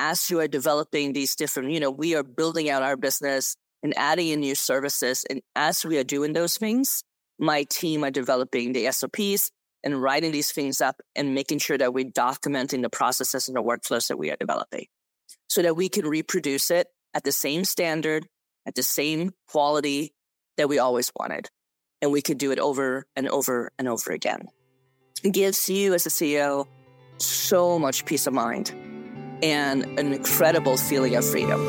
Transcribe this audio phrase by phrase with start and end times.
[0.00, 3.92] as you are developing these different, you know, we are building out our business and
[3.98, 5.26] adding in new services.
[5.28, 7.04] And as we are doing those things,
[7.38, 9.50] my team are developing the SOPs
[9.84, 13.62] and writing these things up and making sure that we're documenting the processes and the
[13.62, 14.86] workflows that we are developing
[15.48, 18.26] so that we can reproduce it at the same standard,
[18.66, 20.14] at the same quality
[20.56, 21.50] that we always wanted.
[22.00, 24.48] And we could do it over and over and over again.
[25.22, 26.66] It gives you as a CEO
[27.18, 28.89] so much peace of mind
[29.42, 31.60] and an incredible feeling of freedom.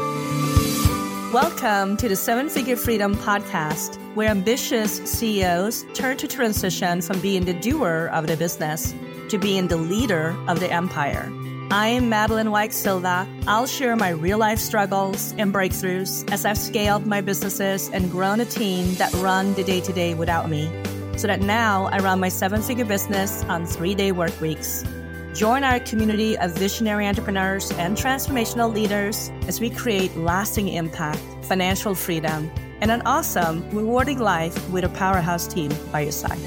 [1.33, 7.45] Welcome to the Seven Figure Freedom Podcast, where ambitious CEOs turn to transition from being
[7.45, 8.93] the doer of the business
[9.29, 11.31] to being the leader of the empire.
[11.71, 13.25] I am Madeleine Wyke Silva.
[13.47, 18.41] I'll share my real life struggles and breakthroughs as I've scaled my businesses and grown
[18.41, 20.69] a team that run the day to day without me,
[21.15, 24.83] so that now I run my seven figure business on three day work weeks.
[25.33, 31.95] Join our community of visionary entrepreneurs and transformational leaders as we create lasting impact, financial
[31.95, 32.51] freedom,
[32.81, 36.37] and an awesome, rewarding life with a powerhouse team by your side.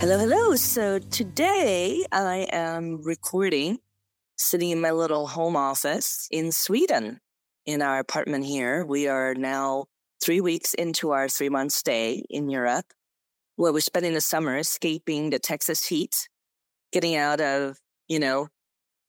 [0.00, 0.56] Hello, hello.
[0.56, 3.78] So today I am recording
[4.36, 7.20] sitting in my little home office in Sweden
[7.64, 8.84] in our apartment here.
[8.84, 9.84] We are now
[10.20, 12.86] three weeks into our three month stay in Europe
[13.54, 16.28] where we're spending the summer escaping the Texas heat
[16.96, 17.76] getting out of,
[18.08, 18.48] you know,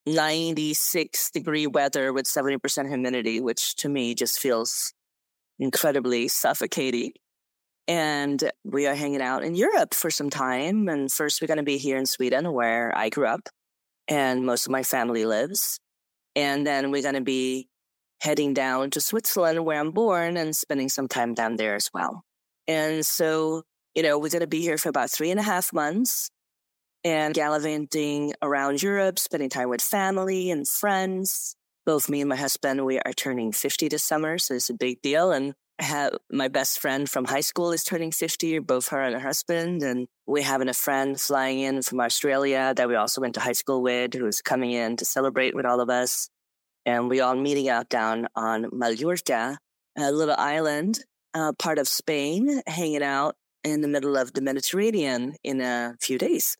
[0.07, 4.93] 96 degree weather with 70% humidity, which to me just feels
[5.57, 7.13] incredibly suffocating.
[7.87, 10.89] And we are hanging out in Europe for some time.
[10.89, 13.47] And first, we're going to be here in Sweden, where I grew up
[14.09, 15.79] and most of my family lives.
[16.35, 17.69] And then we're going to be
[18.19, 22.23] heading down to Switzerland, where I'm born, and spending some time down there as well.
[22.67, 23.63] And so,
[23.95, 26.31] you know, we're going to be here for about three and a half months
[27.07, 31.55] and gallivanting around Europe, spending time with family and friends.
[31.85, 35.01] Both me and my husband, we are turning 50 this summer, so it's a big
[35.01, 35.31] deal.
[35.31, 39.13] And I have my best friend from high school is turning 50, both her and
[39.13, 39.83] her husband.
[39.83, 43.53] And we having a friend flying in from Australia that we also went to high
[43.53, 46.29] school with who's coming in to celebrate with all of us.
[46.85, 49.57] And we all meeting out down on Mallorca,
[49.97, 50.99] a little island,
[51.33, 56.17] uh, part of Spain, hanging out in the middle of the Mediterranean in a few
[56.17, 56.57] days.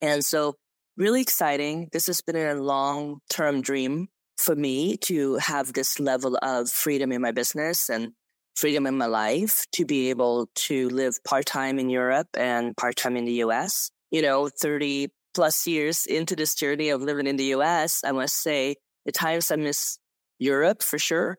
[0.00, 0.54] And so
[0.96, 1.88] really exciting.
[1.92, 7.12] This has been a long term dream for me to have this level of freedom
[7.12, 8.12] in my business and
[8.54, 12.96] freedom in my life to be able to live part time in Europe and part
[12.96, 13.90] time in the US.
[14.10, 18.42] You know, 30 plus years into this journey of living in the US, I must
[18.42, 19.98] say, at times I miss
[20.38, 21.38] Europe for sure.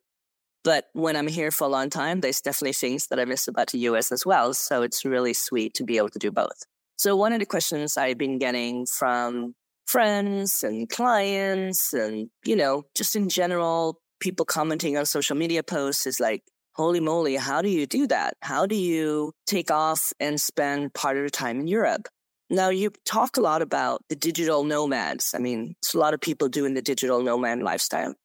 [0.64, 3.72] But when I'm here for a long time, there's definitely things that I miss about
[3.72, 4.54] the US as well.
[4.54, 6.66] So it's really sweet to be able to do both.
[6.98, 9.54] So one of the questions I've been getting from
[9.86, 16.08] friends and clients and, you know, just in general, people commenting on social media posts
[16.08, 16.42] is like,
[16.74, 18.34] holy moly, how do you do that?
[18.42, 22.08] How do you take off and spend part of your time in Europe?
[22.50, 25.34] Now, you talk a lot about the digital nomads.
[25.36, 28.16] I mean, it's a lot of people doing the digital nomad lifestyle.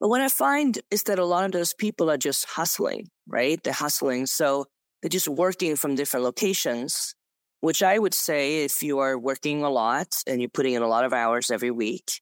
[0.00, 3.60] But what I find is that a lot of those people are just hustling, right?
[3.62, 4.26] They're hustling.
[4.26, 4.66] So
[5.02, 7.14] they're just working from different locations
[7.64, 10.86] which I would say if you are working a lot and you're putting in a
[10.86, 12.20] lot of hours every week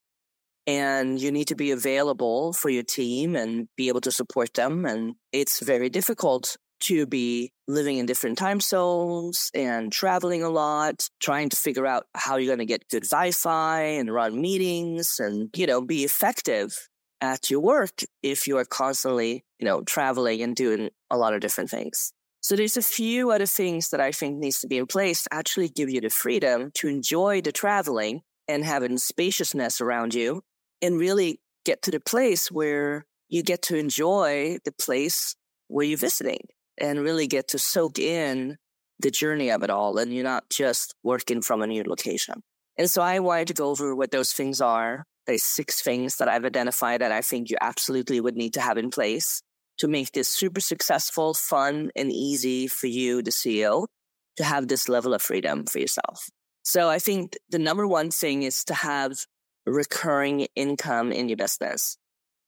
[0.69, 4.87] and you need to be available for your team and be able to support them.
[4.87, 11.09] And it's very difficult to be living in different time zones and traveling a lot,
[11.21, 15.51] trying to figure out how you're going to get good Wi-Fi and run meetings and,
[15.57, 16.89] you know, be effective
[17.21, 21.41] at your work if you are constantly, you know, traveling and doing a lot of
[21.41, 22.13] different things.
[22.43, 25.33] So there's a few other things that I think needs to be in place to
[25.33, 30.43] actually give you the freedom to enjoy the traveling and having spaciousness around you
[30.83, 35.37] and really get to the place where you get to enjoy the place
[35.69, 36.49] where you're visiting
[36.79, 38.59] and really get to soak in
[38.99, 39.97] the journey of it all.
[39.99, 42.43] And you're not just working from a new location.
[42.77, 45.05] And so I wanted to go over what those things are.
[45.29, 48.79] There's six things that I've identified that I think you absolutely would need to have
[48.79, 49.43] in place
[49.83, 53.89] to make this super successful, fun, and easy for you, the CEO,
[54.37, 56.31] to have this level of freedom for yourself.
[56.63, 59.27] So I think the number one thing is to have
[59.67, 61.97] recurring income in your business.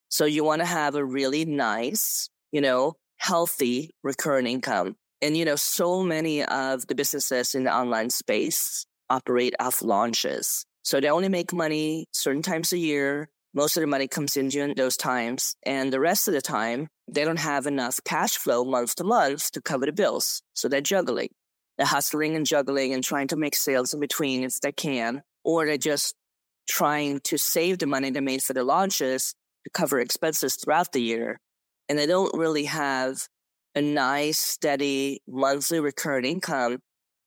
[0.07, 4.95] So you want to have a really nice, you know, healthy recurring income.
[5.21, 10.65] And, you know, so many of the businesses in the online space operate off launches.
[10.83, 13.27] So they only make money certain times a year.
[13.53, 15.57] Most of the money comes in during those times.
[15.65, 19.51] And the rest of the time, they don't have enough cash flow month to month
[19.51, 20.41] to cover the bills.
[20.53, 21.29] So they're juggling.
[21.77, 25.65] They're hustling and juggling and trying to make sales in between if they can, or
[25.65, 26.15] they're just
[26.67, 29.35] trying to save the money they made for the launches
[29.65, 31.39] to cover expenses throughout the year.
[31.87, 33.27] And they don't really have
[33.75, 36.79] a nice, steady monthly recurring income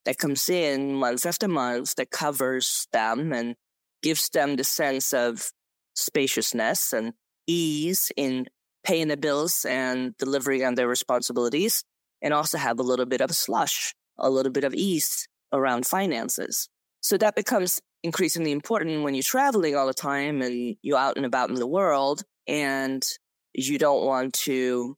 [0.05, 3.55] that comes in month after month that covers them and
[4.03, 5.51] gives them the sense of
[5.95, 7.13] spaciousness and
[7.47, 8.47] ease in
[8.85, 11.85] paying the bills and delivering on their responsibilities,
[12.23, 16.69] and also have a little bit of slush, a little bit of ease around finances.
[17.01, 21.27] So that becomes increasingly important when you're traveling all the time and you're out and
[21.27, 23.07] about in the world and
[23.55, 24.97] you don't want to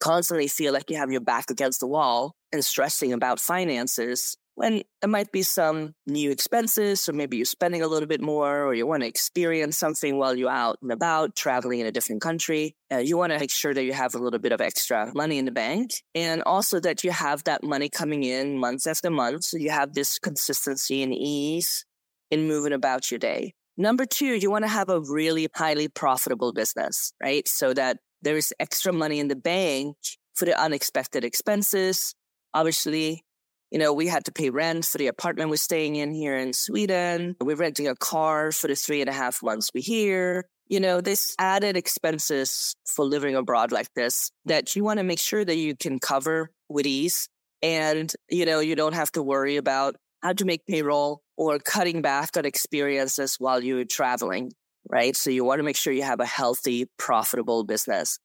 [0.00, 4.82] constantly feel like you have your back against the wall and stressing about finances when
[5.00, 8.74] there might be some new expenses, so maybe you're spending a little bit more, or
[8.74, 12.76] you want to experience something while you're out and about traveling in a different country.
[12.92, 15.38] Uh, you want to make sure that you have a little bit of extra money
[15.38, 19.44] in the bank and also that you have that money coming in month after month.
[19.44, 21.86] So you have this consistency and ease
[22.30, 23.54] in moving about your day.
[23.78, 27.48] Number two, you want to have a really highly profitable business, right?
[27.48, 29.96] So that there is extra money in the bank
[30.34, 32.14] for the unexpected expenses.
[32.52, 33.24] Obviously,
[33.70, 36.52] you know, we had to pay rent for the apartment we're staying in here in
[36.52, 37.36] Sweden.
[37.40, 40.46] We're renting a car for the three and a half months we're here.
[40.68, 45.18] You know, this added expenses for living abroad like this that you want to make
[45.18, 47.28] sure that you can cover with ease.
[47.62, 52.02] And, you know, you don't have to worry about how to make payroll or cutting
[52.02, 54.52] back on experiences while you're traveling,
[54.88, 55.16] right?
[55.16, 58.18] So you want to make sure you have a healthy, profitable business.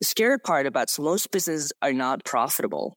[0.00, 2.96] The scary part about most businesses are not profitable.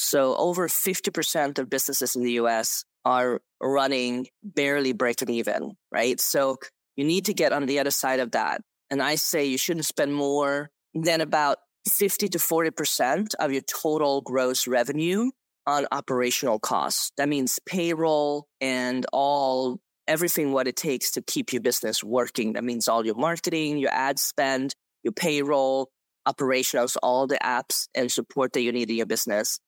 [0.00, 6.20] So over 50% of businesses in the US are running barely breaking even, right?
[6.20, 6.56] So
[6.96, 8.60] you need to get on the other side of that.
[8.90, 11.58] And I say you shouldn't spend more than about
[11.88, 15.30] 50 to 40% of your total gross revenue
[15.66, 17.10] on operational costs.
[17.16, 22.54] That means payroll and all everything what it takes to keep your business working.
[22.54, 25.90] That means all your marketing, your ad spend, your payroll,
[26.26, 29.58] operationals, all the apps and support that you need in your business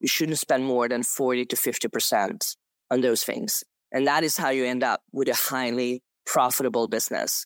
[0.00, 2.56] you shouldn't spend more than 40 to 50%
[2.90, 3.62] on those things.
[3.92, 7.44] And that is how you end up with a highly profitable business.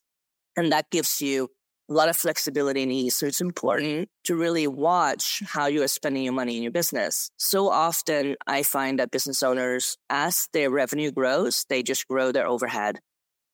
[0.57, 1.49] And that gives you
[1.91, 3.17] a lot of flexibility and ease.
[3.17, 7.31] So it's important to really watch how you are spending your money in your business.
[7.37, 12.47] So often I find that business owners, as their revenue grows, they just grow their
[12.47, 13.01] overhead.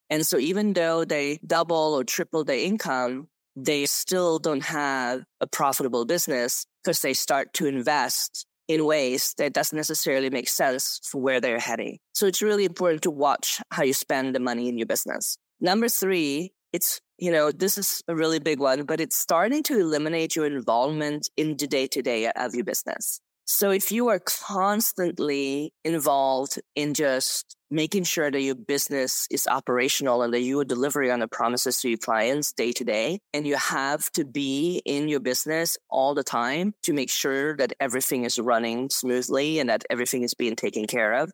[0.08, 5.46] And so even though they double or triple their income, they still don't have a
[5.46, 11.20] profitable business because they start to invest in ways that doesn't necessarily make sense for
[11.20, 11.98] where they're heading.
[12.12, 15.36] So it's really important to watch how you spend the money in your business.
[15.60, 19.80] Number three, it's, you know, this is a really big one, but it's starting to
[19.80, 23.20] eliminate your involvement in the day to day of your business.
[23.44, 30.22] So if you are constantly involved in just making sure that your business is operational
[30.22, 33.46] and that you are delivering on the promises to your clients day to day, and
[33.46, 38.24] you have to be in your business all the time to make sure that everything
[38.24, 41.30] is running smoothly and that everything is being taken care of,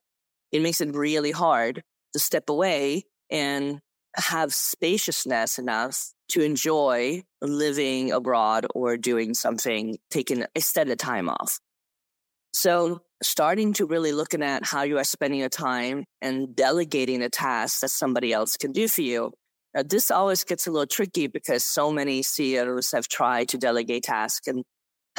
[0.53, 3.81] it makes it really hard to step away and
[4.15, 11.59] have spaciousness enough to enjoy living abroad or doing something, taking extended time off.
[12.57, 17.29] So starting to really looking at how you are spending your time and delegating a
[17.29, 19.33] task that somebody else can do for you.
[19.75, 24.05] Now, this always gets a little tricky because so many CEOs have tried to delegate
[24.05, 24.65] tasks and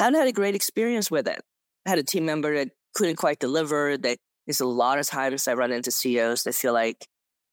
[0.00, 1.40] haven't had a great experience with it.
[1.86, 3.96] I had a team member that couldn't quite deliver.
[3.96, 7.06] That there's a lot of times I run into CEOs that feel like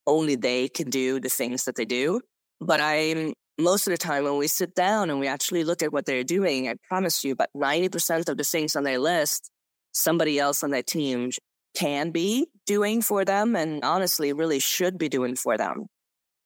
[0.07, 2.21] only they can do the things that they do.
[2.60, 5.93] But I'm most of the time when we sit down and we actually look at
[5.93, 9.51] what they're doing, I promise you, about 90% of the things on their list
[9.95, 11.31] somebody else on that team
[11.75, 15.87] can be doing for them and honestly really should be doing for them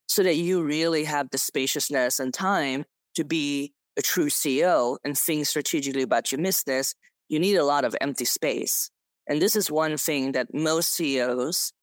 [0.08, 5.18] so that you really have the spaciousness and time to be a true CEO and
[5.18, 6.96] think strategically about your business,
[7.28, 8.90] you need a lot of empty space.
[9.28, 11.74] And this is one thing that most CEOs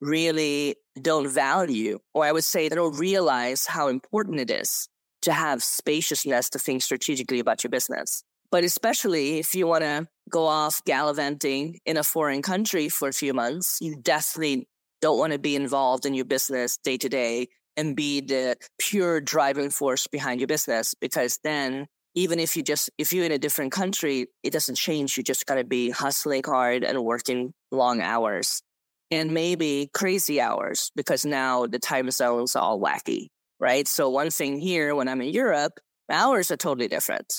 [0.00, 4.88] really don't value, or I would say they don't realize how important it is
[5.22, 8.22] to have spaciousness to think strategically about your business.
[8.54, 13.12] But especially if you want to go off gallivanting in a foreign country for a
[13.12, 14.68] few months, you definitely
[15.02, 19.20] don't want to be involved in your business day to day and be the pure
[19.20, 23.38] driving force behind your business because then even if you just if you're in a
[23.38, 25.16] different country it doesn't change.
[25.16, 28.62] You just got to be hustling hard and working long hours
[29.10, 33.88] and maybe crazy hours because now the time zones are all wacky right?
[33.88, 37.34] So one thing here when i'm in europe hours are totally different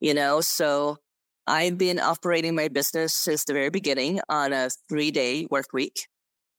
[0.00, 0.98] you know, so
[1.46, 6.08] I've been operating my business since the very beginning on a three day work week.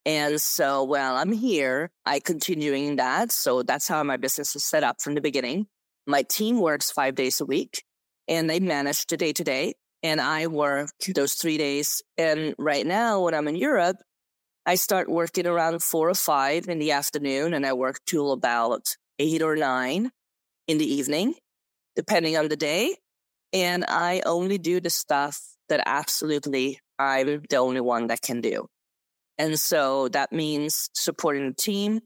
[0.06, 3.34] And so while I'm here, I continuing that.
[3.34, 5.68] So that's how my business is set up from the beginning.
[6.06, 7.84] My team works five days a week
[8.30, 9.74] and they manage the day to day.
[10.04, 12.02] And I work those three days.
[12.18, 13.98] And right now, when I'm in Europe,
[14.66, 18.96] I start working around four or five in the afternoon and I work till about
[19.20, 20.12] eight or nine
[20.68, 21.36] in the evening,
[21.98, 22.96] depending on the day.
[23.54, 25.40] And I only do the stuff
[25.70, 28.68] that absolutely I'm the only one that can do.
[29.38, 32.02] And so that means supporting the team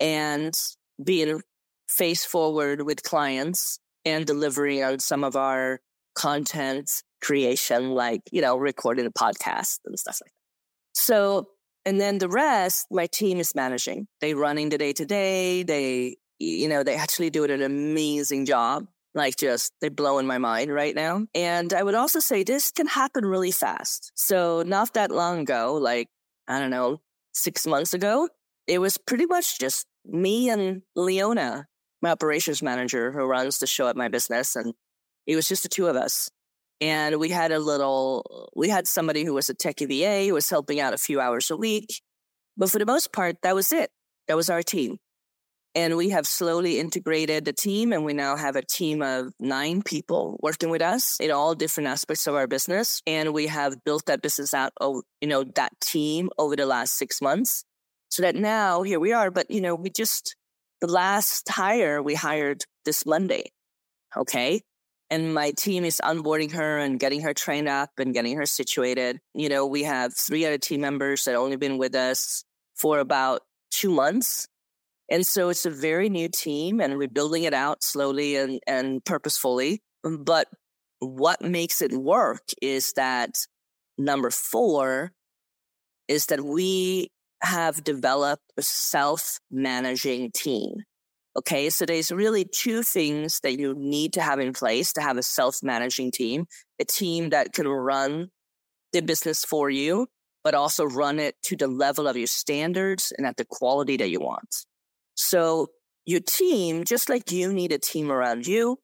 [0.00, 0.54] and
[1.02, 1.40] being
[1.88, 5.80] face forward with clients and delivering on some of our
[6.14, 6.90] content
[7.22, 11.00] creation, like, you know, recording a podcast and stuff like that.
[11.00, 11.48] So,
[11.84, 14.06] and then the rest, my team is managing.
[14.20, 15.62] They running the day to day.
[15.64, 18.86] They, you know, they actually do an amazing job.
[19.14, 21.26] Like just they're blowing my mind right now.
[21.34, 24.10] And I would also say this can happen really fast.
[24.14, 26.08] So not that long ago, like,
[26.48, 27.00] I don't know,
[27.32, 28.28] six months ago,
[28.66, 31.66] it was pretty much just me and Leona
[32.04, 34.54] my operations manager who runs the show at my business.
[34.54, 34.74] And
[35.26, 36.30] it was just the two of us.
[36.80, 40.50] And we had a little, we had somebody who was a tech VA who was
[40.50, 42.02] helping out a few hours a week.
[42.56, 43.90] But for the most part, that was it.
[44.28, 44.98] That was our team.
[45.74, 49.82] And we have slowly integrated the team and we now have a team of nine
[49.82, 53.02] people working with us in all different aspects of our business.
[53.08, 56.94] And we have built that business out, of you know, that team over the last
[56.96, 57.64] six months
[58.08, 59.32] so that now here we are.
[59.32, 60.36] But, you know, we just,
[60.80, 63.50] the last hire we hired this Monday.
[64.16, 64.62] Okay.
[65.10, 69.18] And my team is onboarding her and getting her trained up and getting her situated.
[69.34, 72.44] You know, we have three other team members that only been with us
[72.76, 74.46] for about two months.
[75.10, 79.04] And so it's a very new team and we're building it out slowly and, and
[79.04, 79.82] purposefully.
[80.04, 80.48] Mm, but
[81.00, 83.30] what makes it work is that
[83.98, 85.12] number four
[86.08, 87.10] is that we
[87.42, 90.72] have developed a self managing team.
[91.36, 91.68] Okay.
[91.68, 95.22] So there's really two things that you need to have in place to have a
[95.22, 96.46] self managing team,
[96.80, 98.28] a team that can run
[98.92, 100.06] the business for you,
[100.44, 104.10] but also run it to the level of your standards and at the quality that
[104.10, 104.64] you want.
[105.14, 105.68] So
[106.04, 108.78] your team, just like you need a team around you,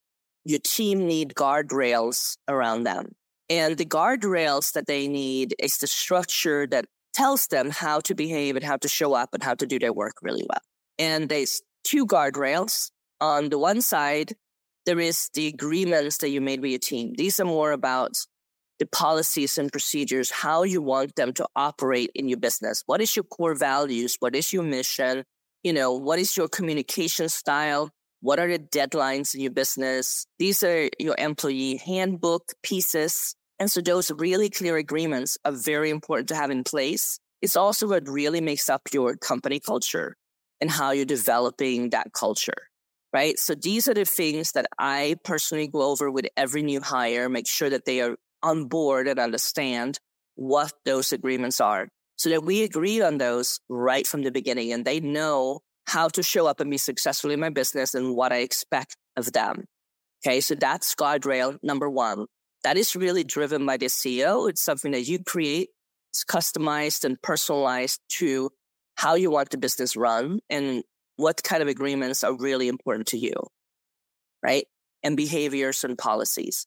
[0.44, 3.12] your team need guardrails around them.
[3.48, 8.56] And the guardrails that they need is the structure that tells them how to behave
[8.56, 10.62] and how to show up and how to do their work really well.
[10.98, 12.90] And there's two guardrails.
[13.20, 14.34] On the one side,
[14.86, 17.14] there is the agreements that you made with your team.
[17.18, 18.16] These are more about
[18.78, 22.82] the policies and procedures, how you want them to operate in your business.
[22.86, 24.16] What is your core values?
[24.20, 25.24] What is your mission?
[25.62, 27.90] You know, what is your communication style?
[28.22, 30.26] What are the deadlines in your business?
[30.38, 36.30] These are your employee handbook pieces and so those really clear agreements are very important
[36.30, 37.20] to have in place.
[37.42, 40.16] It's also what really makes up your company culture
[40.62, 42.68] and how you're developing that culture,
[43.12, 43.38] right?
[43.38, 47.46] So these are the things that I personally go over with every new hire, make
[47.46, 49.98] sure that they are on board and understand
[50.36, 51.88] what those agreements are
[52.20, 56.22] so that we agree on those right from the beginning and they know how to
[56.22, 59.64] show up and be successful in my business and what I expect of them.
[60.22, 60.42] Okay.
[60.42, 62.26] So that's guardrail number one
[62.62, 64.50] that is really driven by the CEO.
[64.50, 65.70] It's something that you create.
[66.10, 68.50] It's customized and personalized to
[68.96, 70.82] how you want the business run and
[71.16, 73.32] what kind of agreements are really important to you,
[74.42, 74.66] right?
[75.02, 76.66] And behaviors and policies.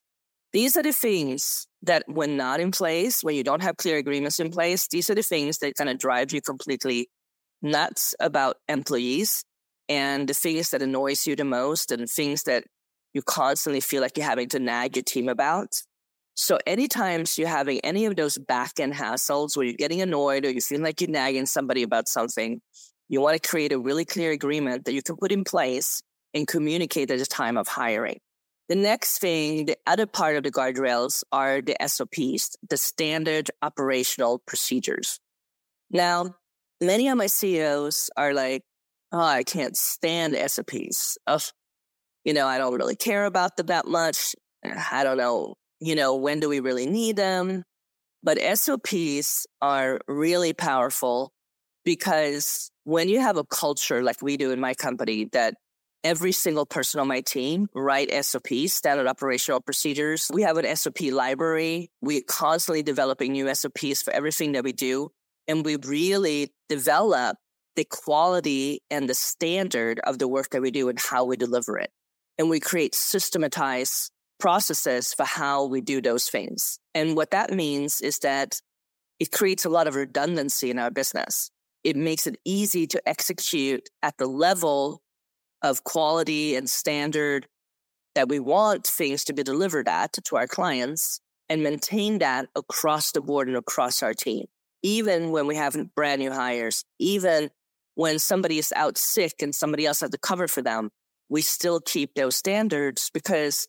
[0.53, 4.39] These are the things that when not in place, when you don't have clear agreements
[4.39, 7.09] in place, these are the things that kind of drive you completely
[7.61, 9.43] nuts about employees
[9.89, 12.65] and the things that annoys you the most and things that
[13.13, 15.69] you constantly feel like you're having to nag your team about.
[16.35, 20.51] So anytime you're having any of those back end hassles where you're getting annoyed or
[20.51, 22.61] you feel like you're nagging somebody about something,
[23.09, 26.01] you want to create a really clear agreement that you can put in place
[26.33, 28.19] and communicate at the time of hiring.
[28.69, 34.41] The next thing, the other part of the guardrails are the SOPs, the standard operational
[34.47, 35.19] procedures.
[35.91, 36.35] Now,
[36.81, 38.63] many of my CEOs are like,
[39.11, 41.17] oh, I can't stand SOPs.
[41.27, 41.39] Oh,
[42.23, 44.35] you know, I don't really care about them that much.
[44.91, 45.55] I don't know.
[45.81, 47.63] You know, when do we really need them?
[48.23, 51.33] But SOPs are really powerful
[51.83, 55.55] because when you have a culture like we do in my company that
[56.03, 60.29] every single person on my team write SOPs, standard operational procedures.
[60.33, 61.91] We have an SOP library.
[62.01, 65.09] We're constantly developing new SOPs for everything that we do.
[65.47, 67.37] And we really develop
[67.75, 71.77] the quality and the standard of the work that we do and how we deliver
[71.77, 71.91] it
[72.37, 76.79] and we create systematized processes for how we do those things.
[76.93, 78.59] And what that means is that
[79.19, 81.49] it creates a lot of redundancy in our business.
[81.83, 85.01] it makes it easy to execute at the level
[85.63, 87.47] of quality and standard
[88.15, 93.11] that we want things to be delivered at to our clients and maintain that across
[93.11, 94.45] the board and across our team.
[94.83, 97.49] Even when we have brand new hires, even
[97.95, 100.89] when somebody is out sick and somebody else has to cover for them,
[101.29, 103.67] we still keep those standards because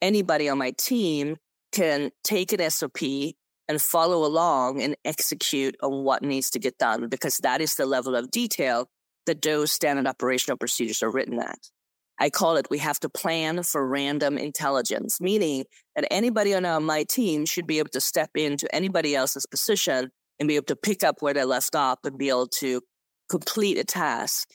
[0.00, 1.36] anybody on my team
[1.72, 3.00] can take an SOP
[3.68, 7.86] and follow along and execute on what needs to get done because that is the
[7.86, 8.88] level of detail
[9.26, 11.58] that those standard operational procedures are written at.
[12.20, 15.64] I call it we have to plan for random intelligence, meaning
[15.96, 20.48] that anybody on my team should be able to step into anybody else's position and
[20.48, 22.80] be able to pick up where they left off and be able to
[23.28, 24.48] complete a task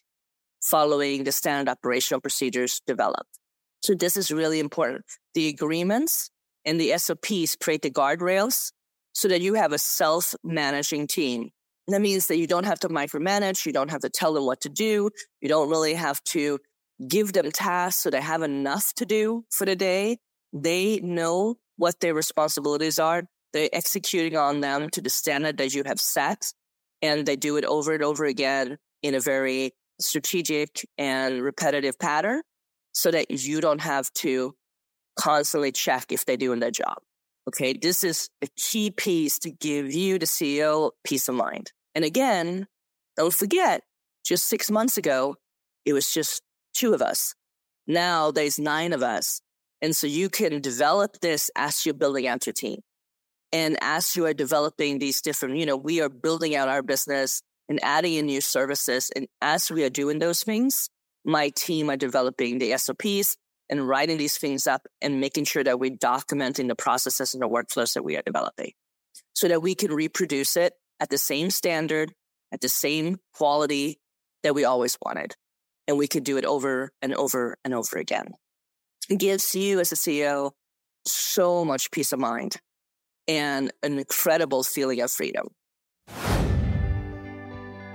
[0.61, 3.39] following the standard operational procedures developed.
[3.81, 5.05] So this is really important.
[5.33, 6.29] The agreements
[6.65, 8.71] and the SOPs create the guardrails
[9.13, 11.49] so that you have a self-managing team.
[11.87, 13.65] That means that you don't have to micromanage.
[13.65, 15.09] You don't have to tell them what to do.
[15.41, 16.59] You don't really have to
[17.07, 20.17] give them tasks so they have enough to do for the day.
[20.51, 23.23] They know what their responsibilities are.
[23.53, 26.51] They're executing on them to the standard that you have set
[27.01, 32.41] and they do it over and over again in a very strategic and repetitive pattern
[32.93, 34.55] so that you don't have to
[35.17, 36.97] constantly check if they're doing their job.
[37.47, 37.73] Okay.
[37.73, 41.71] This is a key piece to give you, the CEO, peace of mind.
[41.97, 42.67] And again,
[43.15, 43.81] don't forget,
[44.23, 45.35] just six months ago,
[45.83, 46.43] it was just
[46.75, 47.33] two of us.
[47.87, 49.41] Now there's nine of us.
[49.81, 52.81] And so you can develop this as you're building out your team.
[53.51, 57.41] And as you are developing these different, you know, we are building out our business
[57.67, 59.09] and adding in new services.
[59.15, 60.91] And as we are doing those things,
[61.25, 63.37] my team are developing the SOPs
[63.71, 67.49] and writing these things up and making sure that we're documenting the processes and the
[67.49, 68.73] workflows that we are developing
[69.33, 72.13] so that we can reproduce it at the same standard,
[72.51, 73.99] at the same quality
[74.43, 75.35] that we always wanted.
[75.87, 78.33] And we could do it over and over and over again.
[79.09, 80.51] It gives you as a CEO
[81.05, 82.57] so much peace of mind
[83.27, 85.47] and an incredible feeling of freedom.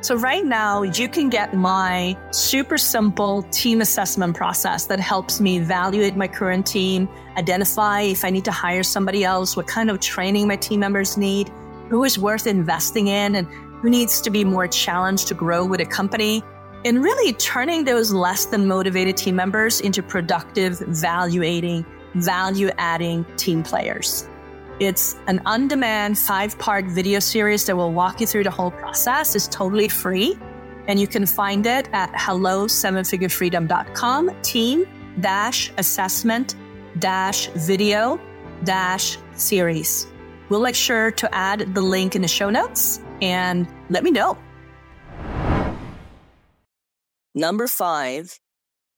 [0.03, 5.59] So, right now, you can get my super simple team assessment process that helps me
[5.59, 10.01] evaluate my current team, identify if I need to hire somebody else, what kind of
[10.01, 11.53] training my team members need,
[11.89, 13.47] who is worth investing in, and
[13.83, 16.43] who needs to be more challenged to grow with a company.
[16.85, 23.25] And really turning those less than motivated team members into productive, value adding, value adding
[23.37, 24.27] team players.
[24.81, 28.73] It's an on demand five part video series that will walk you through the whole
[28.73, 29.37] process.
[29.37, 30.37] It's totally free.
[30.89, 34.87] And you can find it at hello sevenfigurefreedom.com team
[35.21, 36.57] dash assessment
[36.99, 38.19] dash video
[38.65, 40.12] dash series.
[40.53, 44.37] We'll make sure to add the link in the show notes and let me know.
[47.35, 48.39] Number five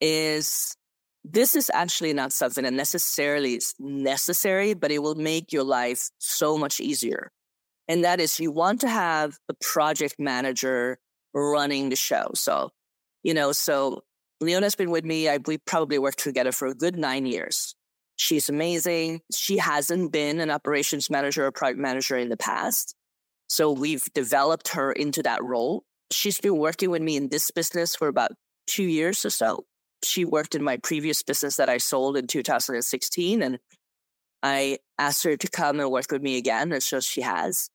[0.01, 0.77] is
[1.23, 6.11] this is actually not something that necessarily is necessary, but it will make your life
[6.19, 7.31] so much easier.
[7.87, 10.99] And that is you want to have a project manager
[11.35, 12.33] running the show.
[12.35, 12.71] So,
[13.23, 14.03] you know, so
[14.41, 15.29] Leona's been with me.
[15.29, 17.77] I, we probably worked together for a good nine years.
[18.17, 19.21] She's amazing.
[19.35, 22.95] She hasn't been an operations manager or product manager in the past.
[23.49, 25.85] So we've developed her into that role.
[26.11, 28.31] She's been working with me in this business for about
[28.67, 29.65] two years or so
[30.05, 33.43] she worked in my previous business that I sold in 2016.
[33.43, 33.59] And
[34.43, 36.73] I asked her to come and work with me again.
[36.73, 37.71] And so she has.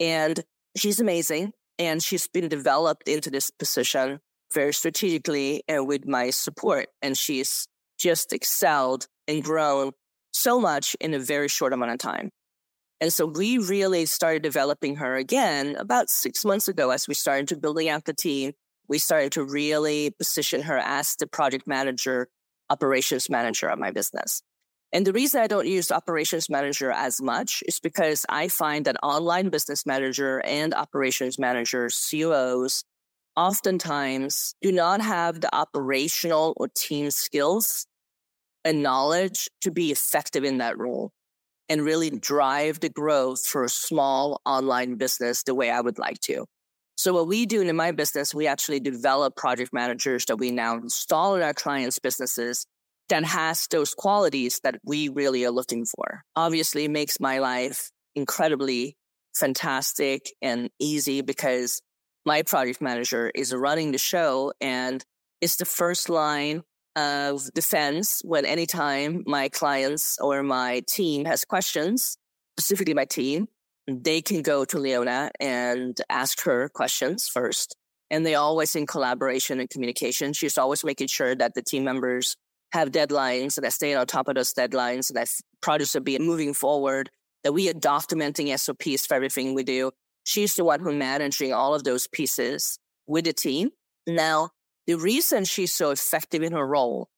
[0.00, 0.42] And
[0.76, 1.52] she's amazing.
[1.78, 4.20] And she's been developed into this position
[4.54, 6.86] very strategically and with my support.
[7.02, 7.66] And she's
[7.98, 9.92] just excelled and grown
[10.32, 12.30] so much in a very short amount of time.
[13.00, 17.48] And so we really started developing her again about six months ago as we started
[17.48, 18.52] to building out the team
[18.88, 22.28] we started to really position her as the project manager,
[22.70, 24.42] operations manager of my business.
[24.92, 28.96] And the reason I don't use operations manager as much is because I find that
[29.02, 32.84] online business manager and operations manager, COOs,
[33.36, 37.86] oftentimes do not have the operational or team skills
[38.66, 41.12] and knowledge to be effective in that role
[41.68, 46.18] and really drive the growth for a small online business the way I would like
[46.22, 46.44] to.
[46.96, 50.76] So what we do in my business, we actually develop project managers that we now
[50.78, 52.66] install in our clients' businesses
[53.08, 56.22] that has those qualities that we really are looking for.
[56.34, 58.96] Obviously makes my life incredibly
[59.34, 61.82] fantastic and easy because
[62.24, 65.04] my project manager is running the show and
[65.40, 66.62] it's the first line
[66.96, 72.16] of defense when anytime my clients or my team has questions,
[72.58, 73.48] specifically my team,
[73.86, 77.76] they can go to Leona and ask her questions first.
[78.10, 80.32] And they always in collaboration and communication.
[80.32, 82.36] She's always making sure that the team members
[82.72, 85.28] have deadlines and that stay on top of those deadlines and that
[85.60, 87.10] projects are being moving forward,
[87.44, 89.92] that we are documenting SOPs for everything we do.
[90.24, 93.70] She's the one who managing all of those pieces with the team.
[94.06, 94.50] Now,
[94.86, 97.08] the reason she's so effective in her role,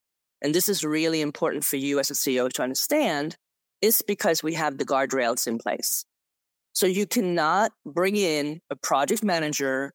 [0.43, 3.37] and this is really important for you as a CEO to understand,
[3.83, 6.05] is because we have the guardrails in place.
[6.73, 9.93] So you cannot bring in a project manager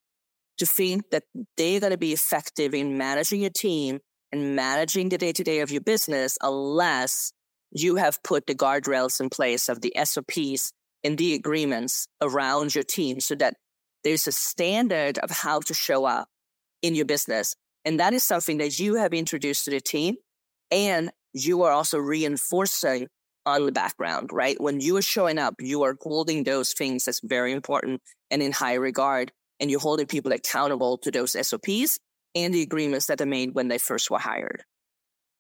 [0.58, 1.24] to think that
[1.58, 4.00] they're going to be effective in managing your team
[4.32, 7.34] and managing the day to day of your business unless
[7.72, 10.72] you have put the guardrails in place of the SOPs
[11.04, 13.56] and the agreements around your team so that
[14.04, 16.28] there's a standard of how to show up
[16.82, 17.56] in your business.
[17.86, 20.16] And that is something that you have introduced to the team
[20.72, 23.08] and you are also reinforcing
[23.46, 24.60] on the background, right?
[24.60, 28.52] When you are showing up, you are holding those things that's very important and in
[28.52, 29.32] high regard.
[29.60, 32.00] And you're holding people accountable to those SOPs
[32.36, 34.64] and the agreements that are made when they first were hired.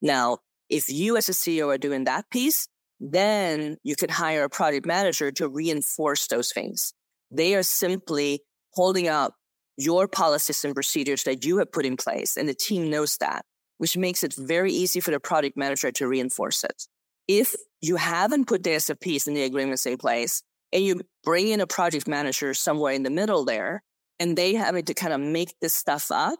[0.01, 2.67] Now, if you as a CEO are doing that piece,
[2.99, 6.93] then you can hire a project manager to reinforce those things.
[7.31, 8.41] They are simply
[8.73, 9.33] holding up
[9.77, 13.45] your policies and procedures that you have put in place, and the team knows that,
[13.77, 16.87] which makes it very easy for the project manager to reinforce it.
[17.27, 21.61] If you haven't put the SOPs and the agreements in place, and you bring in
[21.61, 23.83] a project manager somewhere in the middle there,
[24.19, 26.39] and they having to kind of make this stuff up,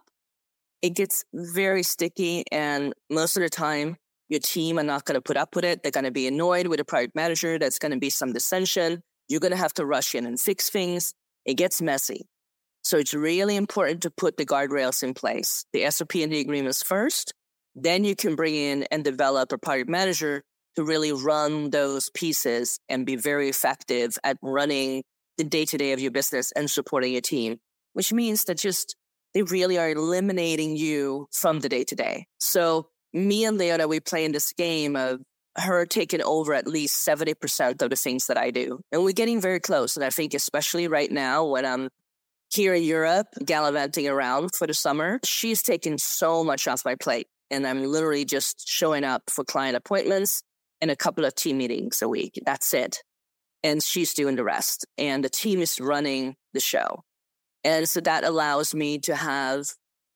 [0.82, 2.44] it gets very sticky.
[2.52, 3.96] And most of the time,
[4.28, 5.82] your team are not going to put up with it.
[5.82, 7.58] They're going to be annoyed with a project manager.
[7.58, 9.02] That's going to be some dissension.
[9.28, 11.14] You're going to have to rush in and fix things.
[11.44, 12.26] It gets messy.
[12.94, 16.80] So it's really important to put the guardrails in place, the SOP and the agreements
[16.80, 17.34] first.
[17.74, 20.44] Then you can bring in and develop a project manager
[20.76, 25.02] to really run those pieces and be very effective at running
[25.38, 27.56] the day to day of your business and supporting your team,
[27.94, 28.94] which means that just
[29.34, 32.26] they really are eliminating you from the day to day.
[32.38, 35.18] So me and Leona, we play in this game of
[35.56, 38.82] her taking over at least 70% of the things that I do.
[38.92, 39.96] And we're getting very close.
[39.96, 41.88] And I think especially right now when I'm
[42.54, 47.26] here in Europe, gallivanting around for the summer, she's taking so much off my plate.
[47.50, 50.42] And I'm literally just showing up for client appointments
[50.80, 52.40] and a couple of team meetings a week.
[52.44, 52.98] That's it.
[53.62, 54.86] And she's doing the rest.
[54.98, 57.02] And the team is running the show.
[57.62, 59.66] And so that allows me to have,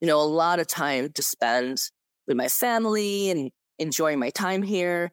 [0.01, 1.79] you know, a lot of time to spend
[2.27, 5.13] with my family and enjoying my time here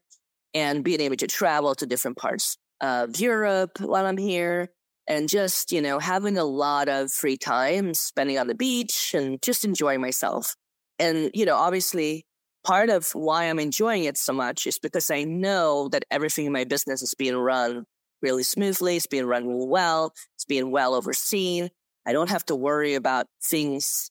[0.54, 4.70] and being able to travel to different parts of Europe while I'm here
[5.08, 9.42] and just, you know, having a lot of free time, spending on the beach and
[9.42, 10.56] just enjoying myself.
[11.00, 12.26] And, you know, obviously
[12.64, 16.54] part of why I'm enjoying it so much is because I know that everything in
[16.54, 17.86] my business is being run
[18.22, 18.96] really smoothly.
[18.96, 20.14] It's being run really well.
[20.36, 21.70] It's being well overseen.
[22.08, 24.10] I don't have to worry about things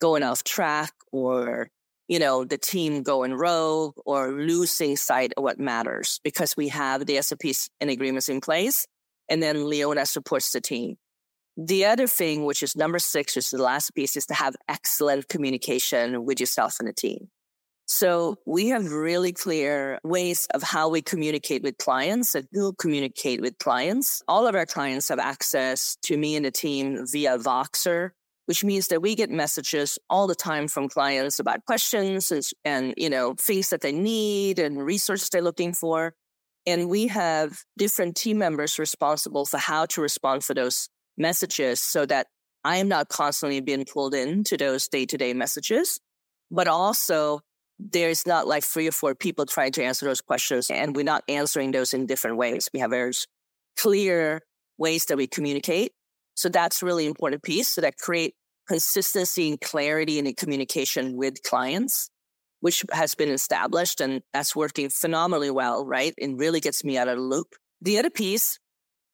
[0.00, 1.70] going off track or
[2.08, 7.04] you know, the team going rogue or losing sight of what matters because we have
[7.04, 8.86] the SOPs and agreements in place.
[9.28, 10.96] And then Leona supports the team.
[11.56, 14.56] The other thing, which is number six, which is the last piece, is to have
[14.68, 17.28] excellent communication with yourself and the team.
[17.86, 23.40] So we have really clear ways of how we communicate with clients and who communicate
[23.40, 24.22] with clients.
[24.26, 28.10] All of our clients have access to me and the team via Voxer,
[28.46, 32.94] which means that we get messages all the time from clients about questions and, and,
[32.96, 36.12] you know, things that they need and resources they're looking for.
[36.66, 42.04] And we have different team members responsible for how to respond for those messages so
[42.06, 42.26] that
[42.64, 46.00] I am not constantly being pulled into those day to day messages,
[46.50, 47.40] but also
[47.78, 51.22] there's not like three or four people trying to answer those questions and we're not
[51.28, 52.68] answering those in different ways.
[52.72, 53.12] We have very
[53.78, 54.42] clear
[54.78, 55.92] ways that we communicate
[56.36, 57.68] so that's really important piece.
[57.68, 58.34] So that create
[58.68, 62.10] consistency and clarity in the communication with clients,
[62.60, 66.14] which has been established and that's working phenomenally well, right?
[66.20, 67.54] And really gets me out of the loop.
[67.80, 68.58] The other piece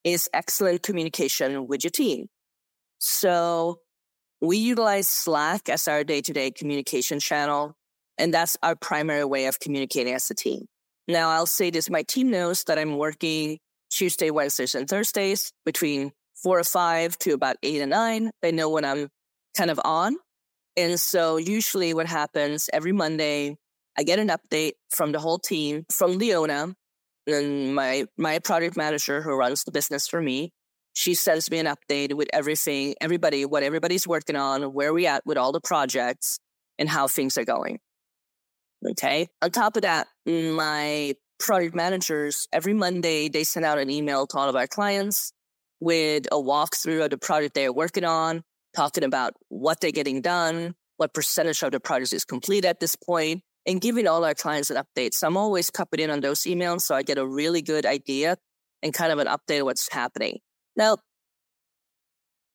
[0.03, 2.27] is excellent communication with your team.
[2.99, 3.79] So
[4.41, 7.75] we utilize Slack as our day to day communication channel.
[8.17, 10.65] And that's our primary way of communicating as a team.
[11.07, 16.11] Now I'll say this, my team knows that I'm working Tuesday, Wednesdays, and Thursdays between
[16.41, 18.31] four or five to about eight or nine.
[18.41, 19.09] They know when I'm
[19.55, 20.15] kind of on.
[20.75, 23.55] And so usually what happens every Monday,
[23.97, 26.73] I get an update from the whole team from Leona
[27.27, 30.51] and my, my project manager who runs the business for me.
[30.93, 35.25] She sends me an update with everything, everybody, what everybody's working on, where we at
[35.25, 36.39] with all the projects
[36.77, 37.79] and how things are going.
[38.85, 39.27] Okay.
[39.41, 44.37] On top of that, my project managers every Monday, they send out an email to
[44.37, 45.33] all of our clients
[45.79, 48.43] with a walkthrough of the project they're working on,
[48.75, 52.95] talking about what they're getting done, what percentage of the project is complete at this
[52.95, 55.13] point, and giving all our clients an update.
[55.13, 58.37] So I'm always copied in on those emails so I get a really good idea
[58.81, 60.39] and kind of an update of what's happening.
[60.75, 60.97] Now,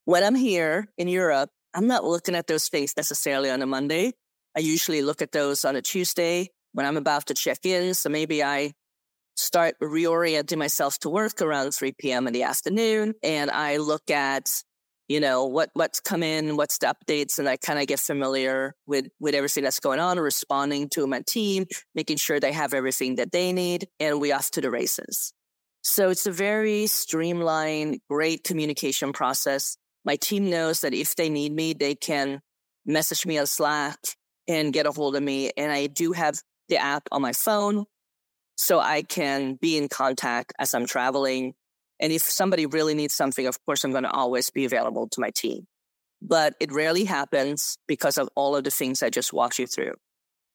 [0.05, 4.13] when I'm here in Europe, I'm not looking at those things necessarily on a Monday.
[4.55, 7.93] I usually look at those on a Tuesday when I'm about to check in.
[7.93, 8.73] So maybe I
[9.35, 12.27] start reorienting myself to work around 3 p.m.
[12.27, 14.49] in the afternoon and I look at
[15.09, 18.73] you know what what's come in what's the updates and i kind of get familiar
[18.87, 23.15] with with everything that's going on responding to my team making sure they have everything
[23.15, 25.33] that they need and we off to the races
[25.81, 31.51] so it's a very streamlined great communication process my team knows that if they need
[31.51, 32.39] me they can
[32.85, 33.99] message me on slack
[34.47, 37.85] and get a hold of me and i do have the app on my phone
[38.59, 41.53] so I can be in contact as I'm traveling.
[41.99, 45.21] And if somebody really needs something, of course, I'm going to always be available to
[45.21, 45.67] my team.
[46.21, 49.93] But it rarely happens because of all of the things I just walked you through.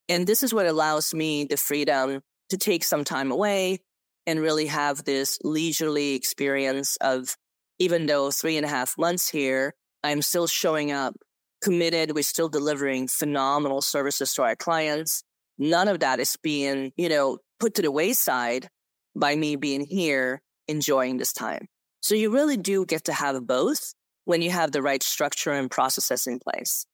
[0.08, 3.78] And this is what allows me the freedom to take some time away
[4.26, 7.36] and really have this leisurely experience of
[7.78, 11.14] even though three and a half months here, I'm still showing up
[11.62, 12.14] committed.
[12.14, 15.24] We're still delivering phenomenal services to our clients.
[15.58, 18.68] None of that is being, you know, put to the wayside
[19.16, 21.66] by me being here enjoying this time.
[22.00, 25.70] So you really do get to have both when you have the right structure and
[25.70, 26.86] processes in place.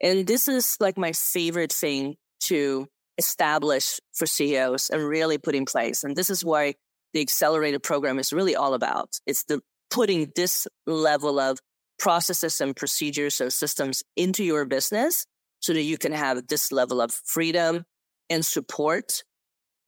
[0.00, 2.86] And this is like my favorite thing to
[3.18, 6.04] establish for CEOs and really put in place.
[6.04, 6.74] And this is why
[7.12, 9.18] the accelerated program is really all about.
[9.26, 11.58] It's the putting this level of
[11.98, 15.26] processes and procedures and systems into your business
[15.60, 17.84] so that you can have this level of freedom
[18.30, 19.24] and support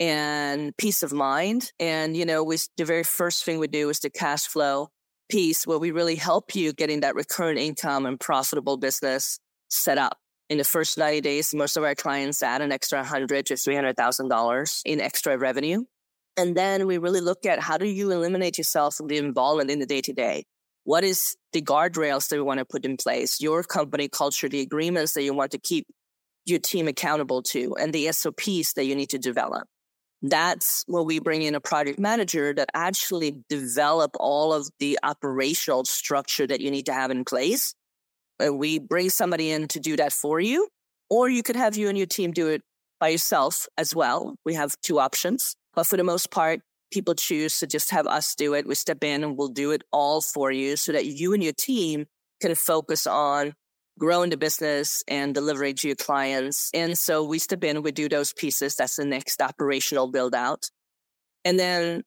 [0.01, 1.73] and peace of mind.
[1.79, 4.89] And, you know, we, the very first thing we do is the cash flow
[5.29, 10.17] piece where we really help you getting that recurrent income and profitable business set up.
[10.49, 14.83] In the first 90 days, most of our clients add an extra 100 to $300,000
[14.85, 15.85] in extra revenue.
[16.37, 19.79] And then we really look at how do you eliminate yourself from the involvement in
[19.79, 20.45] the day to day?
[20.85, 23.41] What is the guardrails that we want to put in place?
[23.41, 25.87] Your company culture, the agreements that you want to keep
[26.47, 29.69] your team accountable to, and the SOPs that you need to develop
[30.23, 35.85] that's where we bring in a project manager that actually develop all of the operational
[35.85, 37.75] structure that you need to have in place.
[38.39, 40.69] And we bring somebody in to do that for you,
[41.09, 42.63] or you could have you and your team do it
[42.99, 44.37] by yourself as well.
[44.45, 48.35] We have two options, but for the most part, people choose to just have us
[48.35, 48.67] do it.
[48.67, 51.53] We step in and we'll do it all for you so that you and your
[51.53, 52.07] team
[52.41, 53.55] can focus on
[54.01, 56.71] growing the business and delivering to your clients.
[56.75, 58.75] And so we step in, we do those pieces.
[58.75, 60.71] That's the next operational build out.
[61.45, 62.03] And then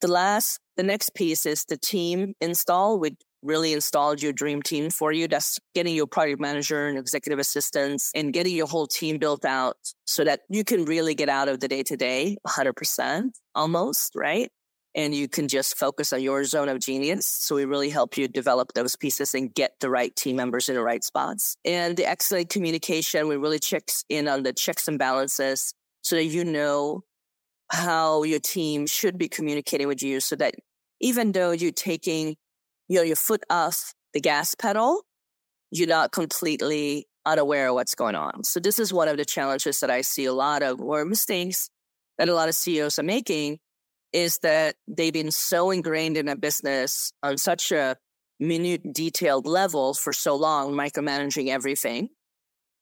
[0.00, 2.98] the last, the next piece is the team install.
[3.00, 5.26] We really installed your dream team for you.
[5.26, 9.76] That's getting your project manager and executive assistants and getting your whole team built out
[10.06, 14.50] so that you can really get out of the day to day 100% almost, right?
[14.98, 17.24] And you can just focus on your zone of genius.
[17.24, 20.74] So we really help you develop those pieces and get the right team members in
[20.74, 21.56] the right spots.
[21.64, 26.24] And the excellent communication, we really checks in on the checks and balances so that
[26.24, 27.04] you know
[27.70, 30.56] how your team should be communicating with you so that
[31.00, 32.34] even though you're taking
[32.88, 35.02] you know, your foot off the gas pedal,
[35.70, 38.42] you're not completely unaware of what's going on.
[38.42, 41.70] So this is one of the challenges that I see a lot of or mistakes
[42.18, 43.60] that a lot of CEOs are making
[44.12, 47.96] is that they've been so ingrained in a business on such a
[48.40, 52.08] minute detailed level for so long, micromanaging everything,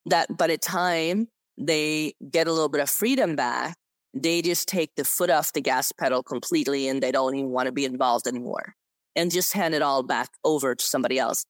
[0.06, 3.76] that by the time they get a little bit of freedom back,
[4.14, 7.66] they just take the foot off the gas pedal completely and they don't even want
[7.66, 8.74] to be involved anymore
[9.14, 11.44] and just hand it all back over to somebody else.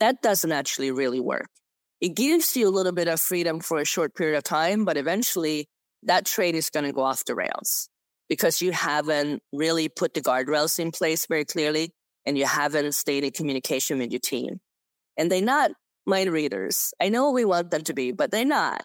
[0.00, 1.48] That doesn't actually really work.
[2.00, 4.96] It gives you a little bit of freedom for a short period of time, but
[4.96, 5.68] eventually
[6.02, 7.88] that trade is going to go off the rails
[8.28, 11.92] because you haven't really put the guardrails in place very clearly
[12.26, 14.60] and you haven't stayed in communication with your team.
[15.16, 15.72] And they're not
[16.06, 16.92] mind readers.
[17.00, 18.84] I know we want them to be, but they're not.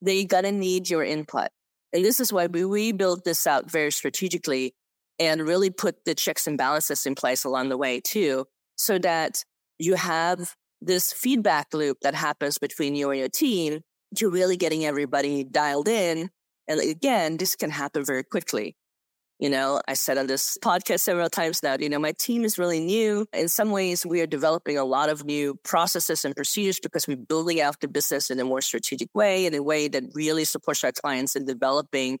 [0.00, 1.48] They gotta need your input.
[1.92, 4.74] And this is why we, we built this out very strategically
[5.18, 9.44] and really put the checks and balances in place along the way too, so that
[9.78, 13.82] you have this feedback loop that happens between you and your team.
[14.18, 16.30] You're really getting everybody dialed in
[16.68, 18.76] and again, this can happen very quickly.
[19.38, 22.58] You know, I said on this podcast several times now, you know, my team is
[22.58, 23.26] really new.
[23.32, 27.16] In some ways, we are developing a lot of new processes and procedures because we're
[27.16, 30.84] building out the business in a more strategic way, in a way that really supports
[30.84, 32.20] our clients in developing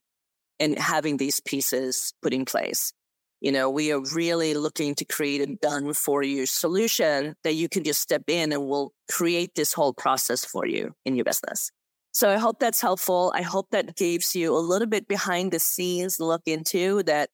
[0.58, 2.92] and having these pieces put in place.
[3.40, 7.68] You know, we are really looking to create a done for you solution that you
[7.68, 11.70] can just step in and we'll create this whole process for you in your business.
[12.12, 13.32] So I hope that's helpful.
[13.34, 17.30] I hope that gives you a little bit behind the scenes look into that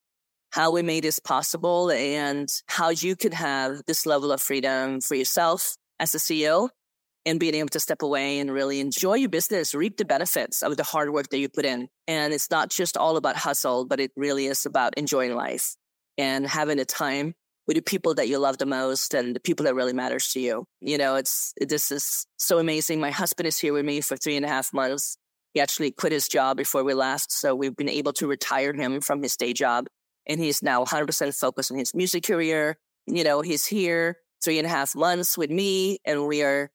[0.52, 5.14] how we made this possible and how you could have this level of freedom for
[5.14, 6.70] yourself as a CEO
[7.26, 10.76] and being able to step away and really enjoy your business, reap the benefits of
[10.76, 11.88] the hard work that you put in.
[12.06, 15.76] And it's not just all about hustle, but it really is about enjoying life
[16.16, 17.34] and having a time
[17.68, 20.40] with the people that you love the most and the people that really matters to
[20.40, 20.64] you.
[20.80, 22.98] You know, it's, this is so amazing.
[22.98, 25.18] My husband is here with me for three and a half months.
[25.52, 27.30] He actually quit his job before we left.
[27.30, 29.86] So we've been able to retire him from his day job
[30.26, 32.78] and he's now 100% focused on his music career.
[33.06, 36.70] You know, he's here three and a half months with me and we are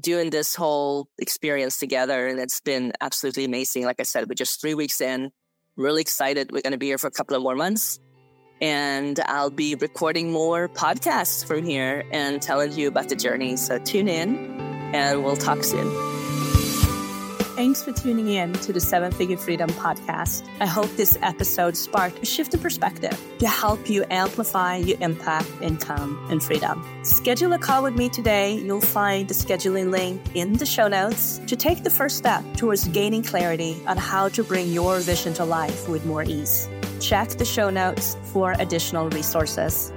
[0.00, 2.26] doing this whole experience together.
[2.26, 3.84] And it's been absolutely amazing.
[3.84, 5.30] Like I said, we're just three weeks in,
[5.76, 6.50] really excited.
[6.50, 8.00] We're going to be here for a couple of more months
[8.62, 13.56] and I'll be recording more podcasts from here and telling you about the journey.
[13.56, 14.36] So tune in
[14.94, 15.90] and we'll talk soon.
[17.56, 20.48] Thanks for tuning in to the Seven Figure Freedom podcast.
[20.60, 25.50] I hope this episode sparked a shift in perspective to help you amplify your impact,
[25.60, 26.82] income, and freedom.
[27.04, 28.54] Schedule a call with me today.
[28.54, 32.88] You'll find the scheduling link in the show notes to take the first step towards
[32.88, 36.68] gaining clarity on how to bring your vision to life with more ease
[37.02, 39.92] check the show notes for additional resources.